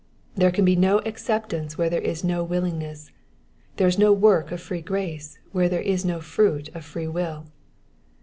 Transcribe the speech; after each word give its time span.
There 0.33 0.49
can 0.49 0.65
be 0.65 0.75
no 0.75 0.97
acceptance 1.05 1.77
where 1.77 1.87
there 1.87 2.01
is 2.01 2.23
no 2.23 2.43
willing 2.43 2.79
ness; 2.79 3.11
there 3.77 3.87
is 3.87 3.99
no 3.99 4.11
work 4.11 4.51
of 4.51 4.59
free 4.59 4.81
grace 4.81 5.37
where 5.51 5.69
there 5.69 5.79
is 5.83 6.03
no 6.03 6.21
fruit 6.21 6.69
of 6.73 6.83
free 6.83 7.07
will. 7.07 7.45